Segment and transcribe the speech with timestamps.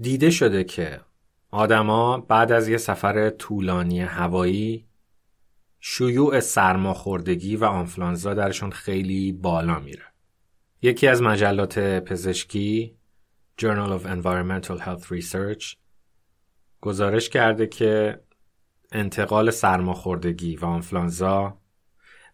[0.00, 1.00] دیده شده که
[1.50, 4.86] آدما بعد از یه سفر طولانی هوایی
[5.80, 10.04] شیوع سرماخوردگی و آنفلانزا درشون خیلی بالا میره.
[10.82, 12.96] یکی از مجلات پزشکی
[13.60, 15.76] Journal of Environmental Health Research
[16.80, 18.20] گزارش کرده که
[18.92, 21.58] انتقال سرماخوردگی و آنفلانزا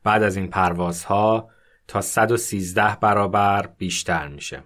[0.02, 1.50] بعد از این پروازها
[1.88, 4.62] تا 113 برابر بیشتر میشه.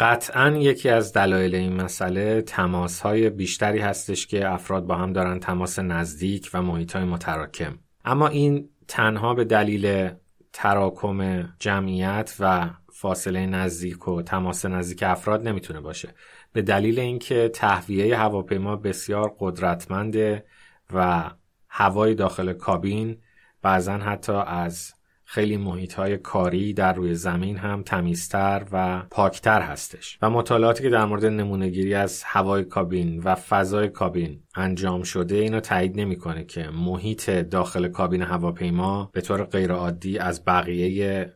[0.00, 5.40] قطعا یکی از دلایل این مسئله تماس های بیشتری هستش که افراد با هم دارن
[5.40, 7.78] تماس نزدیک و محیط های متراکم.
[8.04, 10.10] اما این تنها به دلیل
[10.52, 16.14] تراکم جمعیت و فاصله نزدیک و تماس نزدیک افراد نمی‌تونه باشه
[16.52, 20.44] به دلیل اینکه تهویه هواپیما بسیار قدرتمنده
[20.92, 21.30] و
[21.68, 23.18] هوای داخل کابین
[23.62, 24.93] بعضا حتی از
[25.24, 30.90] خیلی محیط های کاری در روی زمین هم تمیزتر و پاکتر هستش و مطالعاتی که
[30.90, 36.68] در مورد نمونهگیری از هوای کابین و فضای کابین انجام شده اینو تایید نمی‌کنه که
[36.70, 41.32] محیط داخل کابین هواپیما به طور غیرعادی از بقیه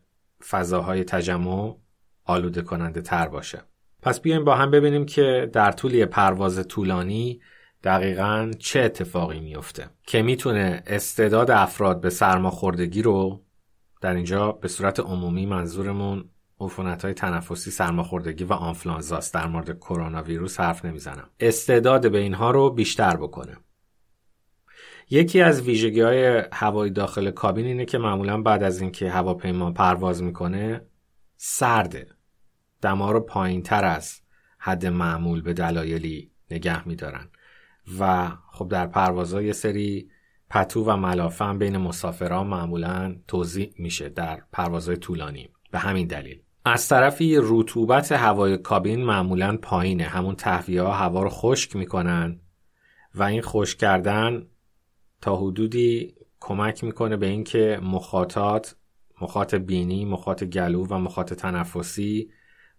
[0.48, 1.76] فضاهای تجمع
[2.24, 3.62] آلوده کننده تر باشه.
[4.02, 7.40] پس بیایم با هم ببینیم که در طول پرواز طولانی
[7.84, 13.44] دقیقا چه اتفاقی میفته که می‌تونه استعداد افراد به سرماخوردگی رو
[14.00, 20.22] در اینجا به صورت عمومی منظورمون عفونت های تنفسی سرماخوردگی و آنفلانزاست در مورد کرونا
[20.22, 21.30] ویروس حرف نمی‌زنم.
[21.40, 23.56] استعداد به اینها رو بیشتر بکنه
[25.10, 30.22] یکی از ویژگی های هوای داخل کابین اینه که معمولا بعد از اینکه هواپیما پرواز
[30.22, 30.86] می‌کنه
[31.36, 32.06] سرده
[32.80, 34.20] دما رو پایین تر از
[34.58, 37.28] حد معمول به دلایلی نگه میدارن.
[37.98, 40.10] و خب در پروازها یه سری
[40.50, 45.48] پتو و ملافه هم بین مسافران معمولا توضیح میشه در پروازهای طولانی.
[45.70, 46.40] به همین دلیل.
[46.64, 50.04] از طرفی رطوبت هوای کابین معمولا پایینه.
[50.04, 52.40] همون تهویه ها هوا رو خشک می‌کنن
[53.14, 54.46] و این خشک کردن
[55.20, 58.76] تا حدودی کمک می‌کنه به اینکه مخاطات
[59.20, 62.30] مخاط بینی، مخاط گلو و مخاط تنفسی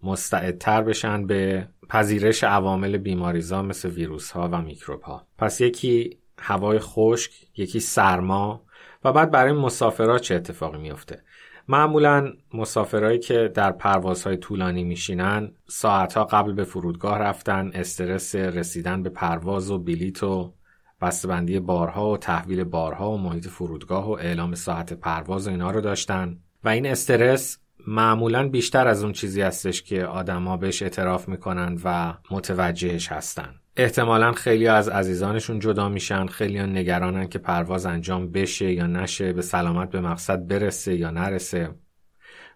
[0.03, 5.27] مستعدتر بشن به پذیرش عوامل بیماریزا مثل ویروس ها و میکروب ها.
[5.37, 8.61] پس یکی هوای خشک، یکی سرما
[9.03, 11.23] و بعد برای مسافرها چه اتفاقی میفته؟
[11.67, 19.09] معمولا مسافرهایی که در پروازهای طولانی میشینن ساعتها قبل به فرودگاه رفتن استرس رسیدن به
[19.09, 20.53] پرواز و بلیت و
[21.01, 25.81] بسته‌بندی بارها و تحویل بارها و محیط فرودگاه و اعلام ساعت پرواز و اینا رو
[25.81, 27.57] داشتن و این استرس
[27.89, 33.55] معمولا بیشتر از اون چیزی هستش که آدما بهش اعتراف می‌کنن و متوجهش هستن.
[33.77, 39.41] احتمالا خیلی از عزیزانشون جدا میشن خیلی نگرانن که پرواز انجام بشه یا نشه به
[39.41, 41.69] سلامت به مقصد برسه یا نرسه.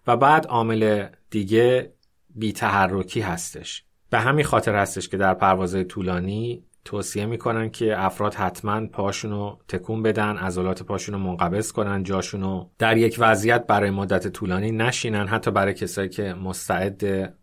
[0.06, 1.92] و بعد عامل دیگه
[2.34, 3.84] بیتحرکی هستش.
[4.10, 10.02] به همین خاطر هستش که در پروازهای طولانی توصیه می‌کنن که افراد حتما پاشونو تکون
[10.02, 15.74] بدن عضلات پاشونو منقبض کنن جاشونو در یک وضعیت برای مدت طولانی نشینن حتی برای
[15.74, 17.34] کسایی که مستعد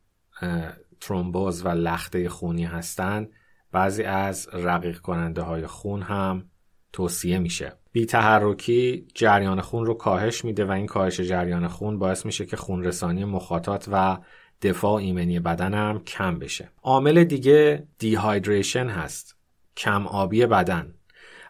[1.01, 3.29] ترومبوز و لخته خونی هستند
[3.71, 6.45] بعضی از رقیق کننده های خون هم
[6.93, 7.73] توصیه میشه.
[7.91, 12.57] بی تحرکی جریان خون رو کاهش میده و این کاهش جریان خون باعث میشه که
[12.57, 14.17] خون رسانی مخاطات و
[14.61, 16.69] دفاع ایمنی بدن هم کم بشه.
[16.83, 19.37] عامل دیگه دیهایدریشن هست.
[19.77, 20.93] کم آبی بدن.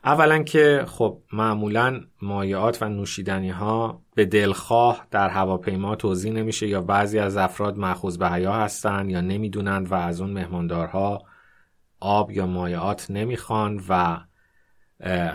[0.04, 6.82] اولا که خب معمولا مایعات و نوشیدنی ها به دلخواه در هواپیما توضیح نمیشه یا
[6.82, 11.24] بعضی از افراد مخوض به حیا هستن یا نمی‌دونند و از اون مهماندارها
[12.00, 14.18] آب یا مایعات نمی‌خوان و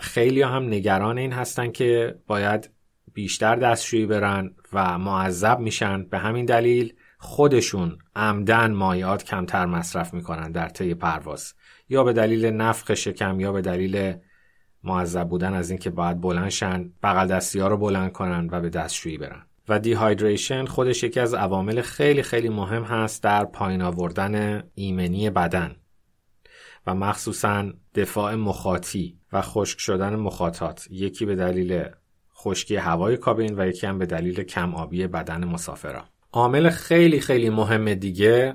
[0.00, 2.70] خیلی هم نگران این هستن که باید
[3.12, 6.04] بیشتر دستشویی برن و معذب میشن.
[6.04, 11.54] به همین دلیل خودشون عمدن مایعات کمتر مصرف می‌کنن در طی پرواز.
[11.88, 14.14] یا به دلیل نفخ شکم یا به دلیل
[14.84, 18.68] معذب بودن از اینکه باید بلند شن بغل دستی ها رو بلند کنن و به
[18.68, 19.46] دستشویی برن.
[19.68, 25.76] و دیهایدریشن خودش یکی از عوامل خیلی خیلی مهم هست در پایین آوردن ایمنی بدن.
[26.86, 30.86] و مخصوصا دفاع مخاطی و خشک شدن مخاطات.
[30.90, 31.84] یکی به دلیل
[32.34, 36.04] خشکی هوای کابین و یکی هم به دلیل کم آبی بدن مسافران.
[36.36, 38.54] عامل خیلی خیلی مهم دیگه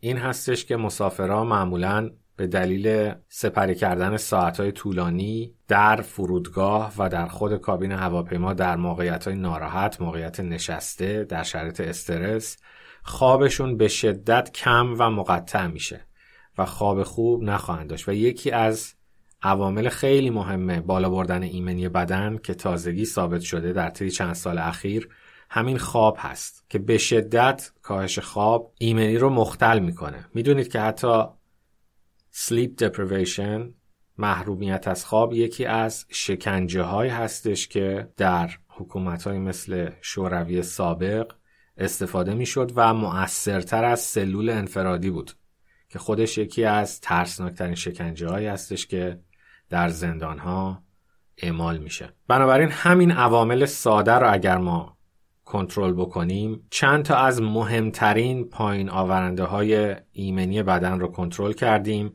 [0.00, 7.26] این هستش که مسافرها معمولا به دلیل سپری کردن ساعتهای طولانی در فرودگاه و در
[7.26, 12.56] خود کابین هواپیما در موقعیت ناراحت موقعیت نشسته در شرایط استرس
[13.02, 16.00] خوابشون به شدت کم و مقطع میشه
[16.58, 18.08] و خواب خوب نخواهند داشت.
[18.08, 18.94] و یکی از
[19.42, 24.58] عوامل خیلی مهمه بالا بردن ایمنی بدن که تازگی ثابت شده در طی چند سال
[24.58, 25.08] اخیر
[25.50, 30.26] همین خواب هست که به شدت کاهش خواب ایمنی رو مختل می‌کنه.
[30.34, 31.22] می‌دونید که حتی
[32.34, 33.60] sleep deprivation
[34.18, 41.32] محرومیت از خواب یکی از شکنجه های هستش که در حکومت های مثل شوروی سابق
[41.76, 45.32] استفاده می‌شد و مؤثرتر از سلول انفرادی بود
[45.88, 49.20] که خودش یکی از ترسناکترین شکنجه هایی هستش که
[49.70, 50.82] در زندان ها
[51.36, 52.12] اعمال میشه.
[52.28, 54.97] بنابراین همین عوامل ساده رو اگر ما
[55.48, 62.12] کنترل بکنیم چند تا از مهمترین پایین آورنده های ایمنی بدن رو کنترل کردیم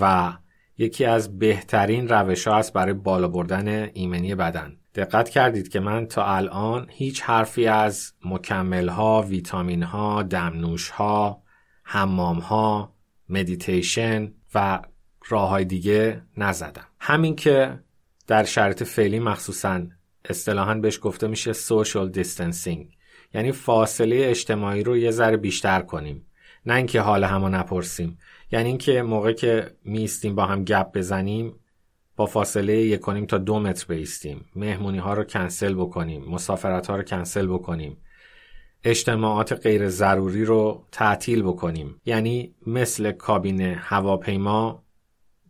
[0.00, 0.32] و
[0.78, 6.06] یکی از بهترین روش ها است برای بالا بردن ایمنی بدن دقت کردید که من
[6.06, 11.42] تا الان هیچ حرفی از مکمل ها، ویتامین ها، دمنوش ها،
[11.82, 12.94] حمام ها،
[13.28, 14.80] مدیتیشن و
[15.28, 16.86] راه های دیگه نزدم.
[17.00, 17.80] همین که
[18.26, 19.80] در شرط فعلی مخصوصا
[20.24, 22.96] اصطلاحا بهش گفته میشه social distancing
[23.34, 26.26] یعنی فاصله اجتماعی رو یه ذره بیشتر کنیم.
[26.66, 28.18] نه اینکه حال همو نپرسیم.
[28.52, 31.54] یعنی اینکه موقع که می‌ایستیم با هم گپ بزنیم
[32.16, 34.44] با فاصله یک و نیم تا دو متر بایستیم.
[34.56, 36.24] مهمونی ها رو کنسل بکنیم.
[36.24, 37.96] مسافرت ها رو کنسل بکنیم.
[38.84, 42.00] اجتماعات غیر ضروری رو تعطیل بکنیم.
[42.04, 44.84] یعنی مثل کابین هواپیما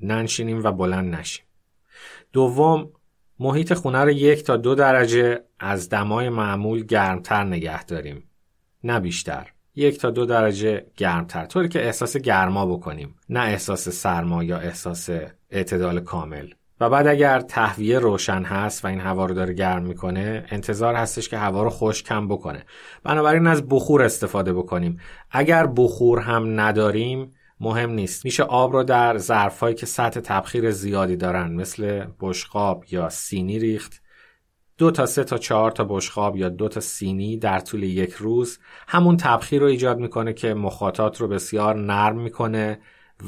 [0.03, 1.45] ننشینیم و بلند نشیم.
[2.33, 2.91] دوم
[3.43, 8.25] محیط خونه رو یک تا دو درجه از دمای معمول گرمتر نگه داریم.
[8.85, 9.53] نه بیشتر.
[9.75, 11.47] یک تا دو درجه گرمتر.
[11.47, 13.15] طوری که احساس گرما بکنیم.
[13.29, 15.11] نه احساس سرما یا احساس
[15.51, 16.49] اعتدال کامل.
[16.81, 21.29] و بعد اگر تهویه روشن هست و این هوا رو داره گرم می‌کنه انتظار هستش
[21.29, 22.65] که هوا رو خوش کم بکنه.
[23.05, 25.01] بنابراین از بخور استفاده بکنیم.
[25.31, 28.25] اگر بخور هم نداریم مهم نیست.
[28.25, 34.03] میشه آب رو در ظرفهایی که سطح تبخیر زیادی دارن مثل بشقاب یا سینی ریخت.
[34.79, 38.59] دو تا سه تا چهار تا بشقاب یا دو تا سینی در طول یک روز
[38.89, 42.81] همون تبخیر رو ایجاد می‌کنه که مخاطات رو بسیار نرم می‌کنه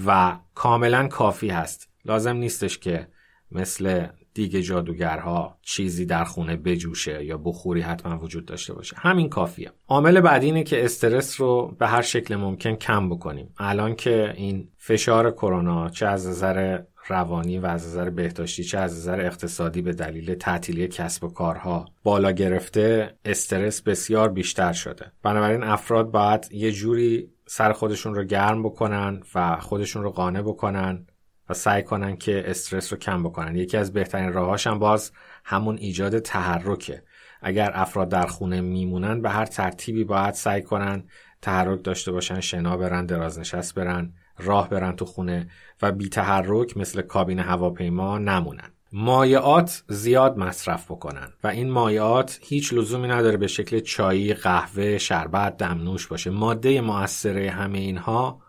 [0.06, 1.88] و کاملا کافی هست.
[2.05, 3.08] لازم نیستش که
[3.50, 8.96] مثل دیگه جادوگرها چیزی در خونه بجوشه یا بخوری حتما وجود داشته باشه.
[8.99, 9.73] همین کافیه.
[9.88, 13.55] عامل بعدی اینه که استرس رو به هر شکل ممکن کم بکنیم.
[13.58, 18.96] الان که این فشار کرونا چه از نظر روانی و از نظر بهداشتی چه از
[18.96, 25.12] نظر اقتصادی به دلیل تعطیلی کسب و کارها بالا گرفته استرس بسیار بیشتر شده.
[25.23, 31.06] بنابراین افراد باید یه جوری سر خودشون رو گرم بکنن و خودشون رو قانع بکنن
[31.52, 33.56] سعی کنن که استرس رو کم بکنن.
[33.56, 35.12] یکی از بهترین راهاش هم باز
[35.44, 37.02] همون ایجاد تحرکه.
[37.43, 41.04] اگر افراد در خونه میمونن به هر ترتیبی باید سعی کنن
[41.43, 45.49] تحرک داشته باشن شنا برن درازنشست برن راه برن تو خونه
[45.82, 48.72] و بی تحرک مثل کابین هواپیما نمونن.
[48.93, 55.56] مایعات زیاد مصرف بکنن و این مایعات هیچ لزومی نداره به شکل چایی، قهوه، شربت،
[55.56, 56.31] دمنوش باشه.
[56.31, 58.42] ماده مؤثره همه اینها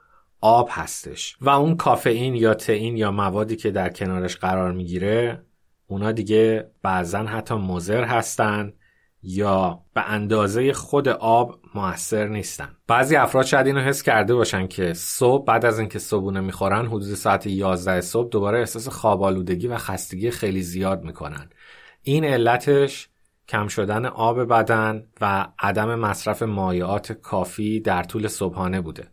[0.46, 1.38] آب هستش.
[1.42, 5.46] و اون کافئین یا تئین یا موادی که در کنارش قرار می‌گیره
[5.88, 8.74] اونا دیگه بعضا حتی مضر هستن
[9.22, 12.70] یا به اندازه خود آب موثر نیستن.
[12.88, 17.14] بعضی افراد شاید اینو حس کرده باشن که صبح بعد از اینکه صبحونه می‌خورن حدود
[17.14, 21.50] ساعت 11 صبح دوباره احساس خواب آلودگی و خستگی خیلی زیاد می‌کنن.
[22.02, 23.10] این علتش
[23.48, 29.08] کم شدن آب بدن و عدم مصرف مایعات کافی در طول صبحانه بوده.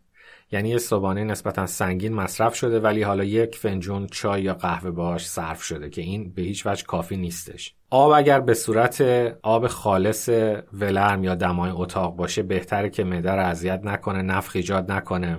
[0.53, 5.29] یعنی یه صبحانه نسبتا سنگین مصرف شده ولی حالا یک فنجون چای یا قهوه باهاش
[5.29, 7.75] صرف شده که این به هیچ وجه کافی نیستش.
[7.91, 9.01] آب اگر به صورت
[9.43, 10.29] آب خالص
[10.73, 15.39] ولرم یا دمای اتاق باشه بهتره که معده رو اذیت نکنه نفخ ایجاد نکنه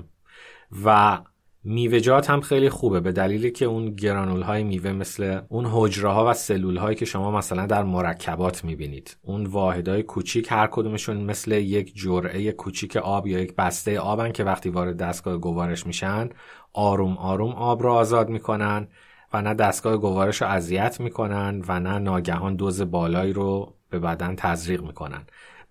[0.85, 1.17] و
[1.63, 6.29] میوهجات هم خیلی خوبه به دلیلی که اون گرانول های میوه مثل اون حجره ها
[6.29, 9.17] و سلول هایی که شما مثلا در مرکبات می‌بینید.
[9.21, 14.31] اون واحد های کوچیک هر کدومشون مثل یک جرعه کوچیک آب یا یک بسته آبن
[14.31, 16.29] که وقتی وارد دستگاه گوارش میشن
[16.73, 18.87] آروم آروم آب رو آزاد می‌کنن
[19.33, 24.35] و نه دستگاه گوارش رو اذیت می‌کنن و نه ناگهان دوز بالایی رو به بدن
[24.35, 25.21] تزریق می‌کنن.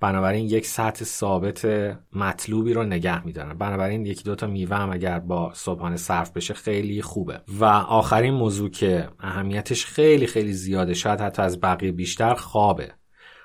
[0.00, 1.64] بنابراین یک سطح ثابت
[2.12, 3.58] مطلوبی رو نگه میدارن.
[3.58, 7.40] بنابراین یکی دوتا میوه هم اگر با صبحانه صرف بشه خیلی خوبه.
[7.48, 12.92] و آخرین موضوع که اهمیتش خیلی خیلی زیاده شاید حتی از بقیه بیشتر خوابه.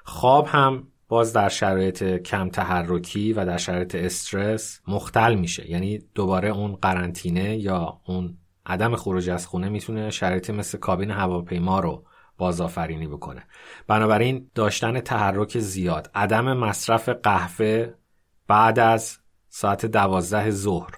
[0.04, 5.72] خواب هم باز در شرایط کم تحرکی و در شرایط استرس مختل میشه.
[5.72, 11.80] یعنی دوباره اون قرنطینه یا اون عدم خروج از خونه می‌تونه شرایطی مثل کابین هواپیما
[11.80, 12.04] رو
[12.38, 13.44] بازآفرینی بکنه.
[13.88, 17.94] بنابراین داشتن تحرک زیاد عدم مصرف قهوه
[18.48, 19.18] بعد از
[19.50, 20.92] ساعت دوازده ظهر.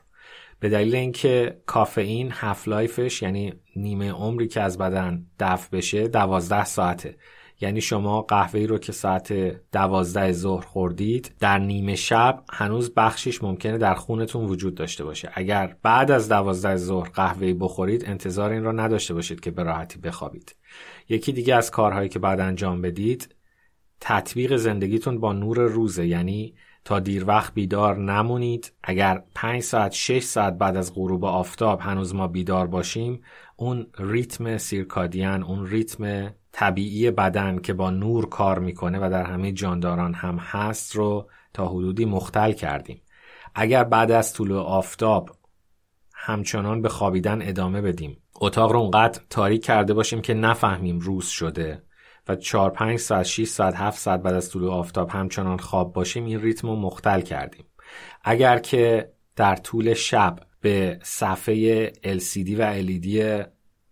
[0.60, 6.66] به دلیل اینکه کافئین هف لایفش یعنی نیمه عمری که از بدن دفع بشه دوازده
[6.66, 7.18] ساعته.
[7.62, 9.34] یعنی شما قهوه رو که ساعت
[9.72, 15.32] دوازده ظهر خوردید در نیمه شب هنوز بخشیش ممکنه در خونتون وجود داشته باشه.
[15.34, 20.00] اگر بعد از دوازده ظهر قهوه بخورید انتظار این را نداشته باشید که به راحتی
[20.00, 20.56] بخوابید.
[21.10, 23.36] یکی دیگه از کارهایی که بعد انجام بدید
[24.02, 26.08] تطبیق زندگیتون با نور روزه.
[26.08, 28.74] یعنی تا دیر وقت بیدار نمونید.
[28.84, 33.22] اگر 5 ساعت 6 ساعت بعد از غروب آفتاب هنوز ما بیدار باشیم
[33.56, 39.52] اون ریتم سیرکادیان اون ریتم طبیعی بدن که با نور کار می‌کنه و در همه
[39.52, 43.02] جانداران هم هست رو تا حدودی مختل کردیم.
[43.56, 45.30] اگر بعد از طلوع آفتاب
[46.14, 48.18] همچنان به خوابیدن ادامه بدیم.
[48.36, 51.84] اتاق رو اونقدر تاریک کرده باشیم که نفهمیم روز شده
[52.28, 56.26] و 4 5 ساعت 6 ساعت 7 ساعت بعد از طلوع آفتاب همچنان خواب باشیم
[56.26, 57.66] این ریتم رو مختل کردیم.
[58.24, 63.46] اگر که در طول شب به صفحه LCD و LED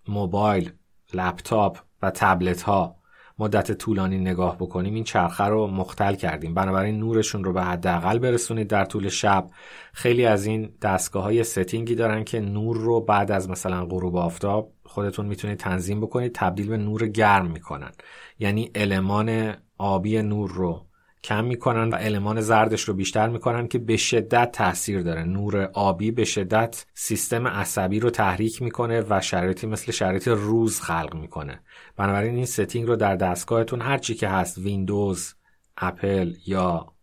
[0.08, 0.72] موبایل
[1.14, 1.78] لپتاپ
[2.12, 2.96] تبلت ها
[3.40, 6.54] مدت طولانی نگاه بکنیم این چرخه رو مختل کردیم.
[6.54, 9.48] بنابراین نورشون رو به حداقل برسونید در طول شب.
[9.94, 14.16] خیلی از این دستگاه های setting ی دارن که نور رو بعد از مثلا غروب
[14.16, 16.36] آفتاب خودتون می‌تونید تنظیم بکنید.
[16.36, 17.92] تبدیل به نور گرم می‌کنن.
[18.40, 20.86] یعنی المان آبی نور رو.
[21.26, 25.24] کم می‌کنن و المان زردش رو بیشتر می‌کنن که به شدت تاثیر داره.
[25.24, 31.16] نور آبی به شدت سیستم عصبی رو تحریک می‌کنه و شرایطی مثل شرایط روز خلق
[31.16, 31.60] می‌کنه.
[31.98, 35.34] بنابراین این setting رو در دستگاهتون هر چی که هست ویندوز
[35.78, 36.94] اپل یا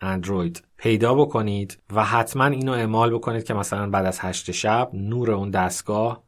[0.00, 5.30] اندروید پیدا بکنید و حتما اینو اعمال بکنید که مثلا بعد از هشت شب نور
[5.30, 6.22] اون دستگاه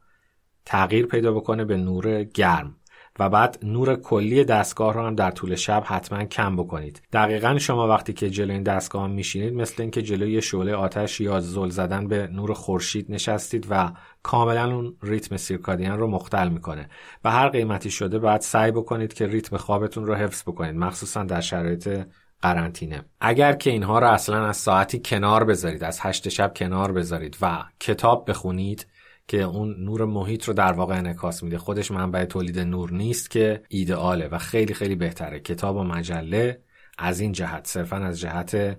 [0.65, 2.75] تغییر پیدا بکنه به نور گرم.
[3.19, 7.01] و بعد نور کلی دستگاه رو هم در طول شب حتما کم بکنید.
[7.13, 11.69] دقیقا شما وقتی که جلوی این دستگاه میشینید مثل اینکه جلوی شعله آتش یا زل
[11.69, 13.91] زدن به نور خورشید نشستید و
[14.23, 16.89] کاملا اون ریتم سیرکادیان رو مختل می‌کنه.
[17.23, 21.41] و هر قیمتی شده باید سعی بکنید که ریتم خوابتون رو حفظ بکنید مخصوصا در
[21.41, 22.05] شرایط
[22.41, 23.05] قرنطینه.
[23.21, 27.63] اگر که اینها رو اصلا از ساعتی کنار بذارید از هشت شب کنار بذارید و
[27.79, 28.87] کتاب بخونید
[29.27, 31.57] که اون نور محیط رو در واقع انعکاس میده.
[31.57, 35.39] خودش منبع تولید نور نیست که ایدئاله و خیلی خیلی بهتره.
[35.39, 36.61] کتاب و مجله
[36.97, 38.77] از این جهت صرفا از جهت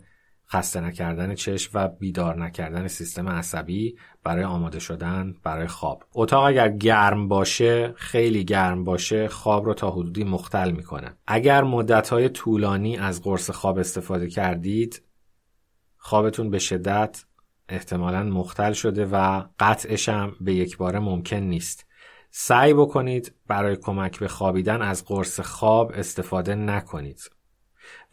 [0.48, 6.04] خسته نکردن چشم و بیدار نکردن سیستم عصبی برای آماده شدن برای خواب.
[6.14, 11.16] اتاق اگر گرم باشه خیلی گرم باشه خواب رو تا حدودی مختل می‌کنه.
[11.26, 15.02] اگر مدت طولانی از قرص خواب استفاده کردید
[15.96, 17.24] خوابتون به شدت
[17.68, 21.86] احتمالا مختل شده و قطعش هم به یک باره ممکن نیست.
[22.30, 27.30] سعی بکنید برای کمک به خوابیدن از قرص خواب استفاده نکنید.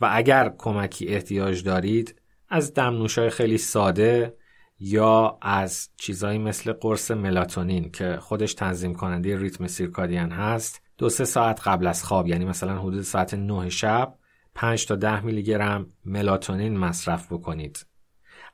[0.02, 4.38] و اگر کمکی احتیاج دارید از دمنوشای خیلی ساده
[4.80, 11.26] یا از چیزایی مثل قرص ملاتونین که خودش تنظیم کننده ریتم سیرکادیان هست دو سه
[11.26, 14.16] ساعت قبل از خواب یعنی مثلا حدود ساعت 9 شب
[14.56, 17.86] 5 تا 10 میلی گرم ملاتونین مصرف بکنید.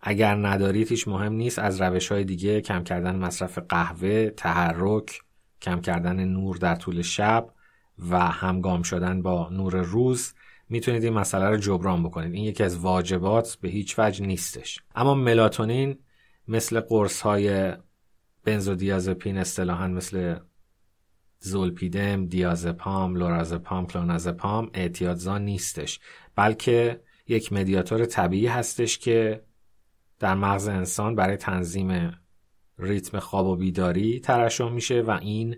[0.02, 1.60] اگر ندارید هیچ مهم نیست.
[1.60, 5.22] از روش های دیگه کم کردن مصرف قهوه، تحرک،
[5.62, 7.50] کم کردن نور در طول شب
[8.10, 10.34] و همگام شدن با نور روز
[10.70, 12.34] می‌تونید این مسئله رو جبران بکنید.
[12.34, 14.80] این یکی از واجبات به هیچ وجه نیستش.
[14.96, 15.98] اما ملاتونین
[16.48, 17.74] مثل قرص های
[18.44, 20.36] بنزودیازپین اصطلاحا مثل
[21.40, 26.00] زولپیدم، دیازپام، لورازپام، کلونازپام اعتیادزا نیستش.
[26.36, 29.42] بلکه یک مدیاتور طبیعی هستش که
[30.20, 32.12] در مغز انسان برای تنظیم
[32.78, 35.56] ریتم خواب و بیداری ترشح میشه و این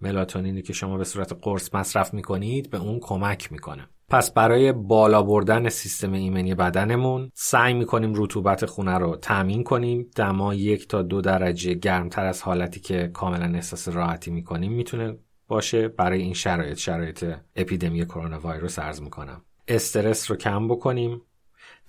[0.00, 3.88] ملاتونینی که شما به صورت قرص مصرف می‌کنید به اون کمک می‌کنه.
[4.08, 10.10] پس برای بالا بردن سیستم ایمنی بدنمون سعی می‌کنیم رطوبت خونه رو تامین کنیم.
[10.16, 15.88] دما یک تا دو درجه گرمتر از حالتی که کاملا احساس راحتی می‌کنیم می‌تونه باشه.
[15.88, 17.24] برای این شرایط شرایط
[17.56, 19.44] اپیدمی کرونا ویروس ارز می‌کنم.
[19.68, 21.22] استرس رو کم بکنیم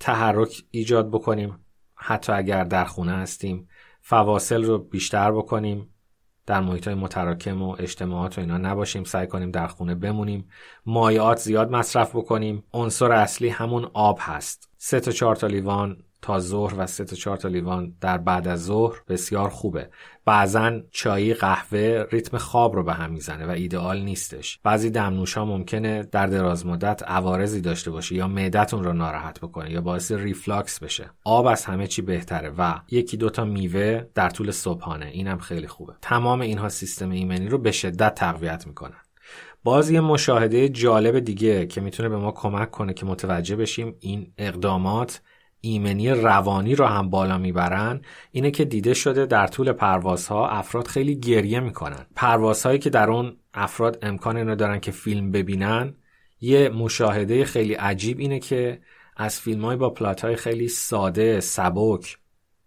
[0.00, 1.58] تحرک ایجاد بکنیم.
[2.02, 3.68] حتی اگر در خونه هستیم
[4.00, 5.88] فواصل رو بیشتر بکنیم
[6.46, 10.48] در محیط های متراکم و اجتماعات و اینا نباشیم سعی کنیم در خونه بمونیم
[10.86, 12.64] مایعات زیاد مصرف بکنیم.
[12.72, 14.70] عنصر اصلی همون آب هست.
[14.76, 18.48] سه تا چهار تا لیوان تا ظهر و سه تا چهار تا لیوان در بعد
[18.48, 19.90] از ظهر بسیار خوبه.
[20.24, 24.58] بعضا چای قهوه ریتم خواب رو به هم می‌زنه و ایدئال نیستش.
[24.62, 29.70] بعضی دمنوش ها ممکنه در دراز مدت عوارضی داشته باشه یا معدتون رو ناراحت بکنه
[29.70, 31.10] یا باعث ریفلاکس بشه.
[31.24, 35.06] آب از همه چی بهتره و یکی دوتا میوه در طول صبحانه.
[35.06, 35.92] اینم خیلی خوبه.
[36.02, 39.00] تمام اینها سیستم ایمنی رو به شدت تقویت می‌کنن.
[39.64, 44.32] باز یه مشاهده جالب دیگه که می‌تونه به ما کمک کنه که متوجه بشیم این
[44.38, 45.20] اقدامات
[45.64, 48.00] ایمنی روانی رو هم بالا می‌برن
[48.32, 52.06] اینه که دیده شده در طول پروازها افراد خیلی گریه می‌کنن.
[52.16, 55.94] پروازهایی که در اون افراد امکان اینو دارن که فیلم ببینن
[56.40, 58.80] یه مشاهده خیلی عجیب اینه که
[59.16, 62.18] از فیلم های با پلات های خیلی ساده سبک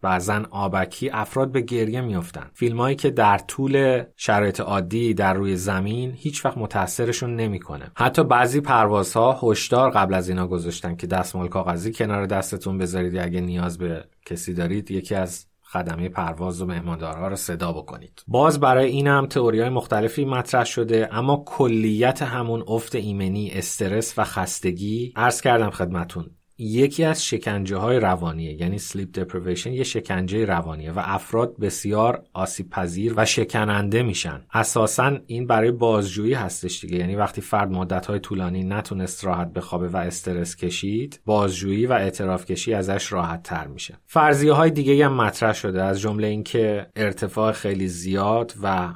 [0.05, 6.13] بعضا آبکی افراد به گریه میافتن فیلمایی که در طول شرایط عادی در روی زمین
[6.15, 7.91] هیچ وقت متاثرشون نمی‌کنه.
[7.95, 13.41] حتی بعضی پروازها هشدار قبل از اینا گذاشتن که دستمال کاغذی کنار دستتون بذارید اگه
[13.41, 18.23] نیاز به کسی دارید یکی از خدمه پرواز و مهماندارها رو صدا بکنید.
[18.27, 24.19] باز برای این هم تئوری های مختلفی مطرح شده اما کلیت همون افت ایمنی استرس
[24.19, 26.25] و خستگی عرض کردم خدمتون.
[26.57, 32.69] یکی از شکنجه های روانیه یعنی سلیپ deprivation یه شکنجه روانیه و افراد بسیار آسیب
[32.69, 34.45] پذیر و شکننده میشن.
[34.53, 39.87] اساسا این برای بازجویی هستش دیگه یعنی وقتی فرد مدت های طولانی نتونست راحت بخوابه
[39.87, 43.97] و استرس کشید بازجویی و اعتراف کشی ازش راحت تر میشه.
[44.05, 48.93] فرضیه های دیگه هم مطرح شده از جمله اینکه ارتفاع خیلی زیاد و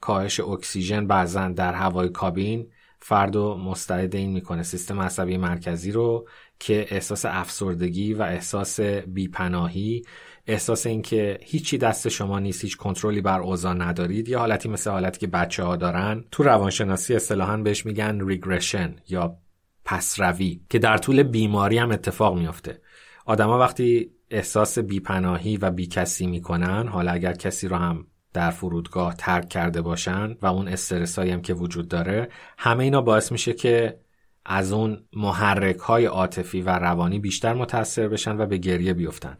[0.00, 2.66] کاهش اکسیژن بعضا در هوای کابین
[3.06, 4.62] فرد و مستعد این می‌کنه.
[4.62, 10.02] سیستم عصبی مرکزی رو که احساس افسردگی و احساس بیپناهی
[10.46, 14.28] احساس اینکه هیچی دست شما نیست هیچ کنترلی بر اوضاع ندارید.
[14.28, 19.36] یه حالتی مثل حالتی که بچه ها دارن تو روانشناسی اصطلاحا بهش میگن ریگرشن یا
[19.84, 22.80] پسروی که در طول بیماری هم اتفاق میافته.
[23.26, 29.48] آدما وقتی احساس بیپناهی و بیکسی می‌کنن حالا اگر کسی رو هم در فرودگاه ترک
[29.48, 33.98] کرده باشن و اون استرسایی هم که وجود داره همه اینا باعث میشه که
[34.46, 39.36] از اون محرک های عاطفی و روانی بیشتر متاثر بشن و به گریه بیفتن.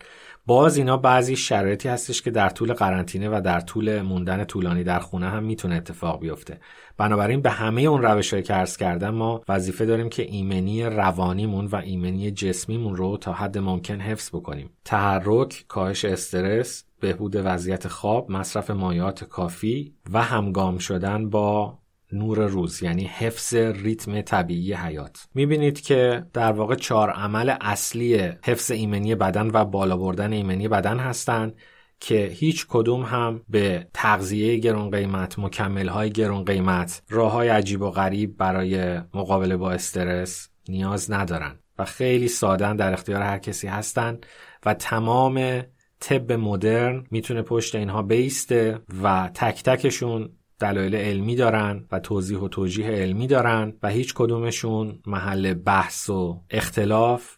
[0.46, 4.98] باز اینا بعضی شرایطی هستش که در طول قرنطینه و در طول موندن طولانی در
[4.98, 6.60] خونه هم می‌تونه اتفاق بیفته.
[6.96, 11.76] بنابراین به همه اون روش که عرض کردم ما وظیفه داریم که ایمنی روانیمون و
[11.76, 14.70] ایمنی جسمیمون رو تا حد ممکن حفظ بکنیم.
[14.84, 21.78] تحرک کاهش استرس بهبود وضعیت خواب مصرف مایعات کافی و همگام شدن با
[22.14, 25.26] نور روز یعنی حفظ ریتم طبیعی حیات.
[25.34, 30.98] می‌بینید که در واقع چهار عمل اصلی حفظ ایمنی بدن و بالا بردن ایمنی بدن
[30.98, 31.54] هستند
[32.00, 37.82] که هیچ کدوم هم به تغذیه گرون قیمت مکمل های گرون قیمت راه های عجیب
[37.82, 43.66] و غریب برای مقابله با استرس نیاز ندارن و خیلی سادن در اختیار هر کسی
[43.66, 44.18] هستن
[44.66, 45.62] و تمام
[46.00, 50.30] طب مدرن می‌تونه پشت اینها بیسته و تک تکشون
[50.64, 56.44] دلایل علمی دارن و توضیح و توجیه علمی دارن و هیچ کدومشون محل بحث و
[56.50, 57.36] اختلاف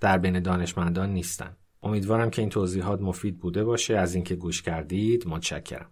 [0.00, 1.56] در بین دانشمندان نیستن.
[1.82, 3.96] امیدوارم که این توضیحات مفید بوده باشه.
[3.96, 5.86] از اینکه گوش کردید متشکرم.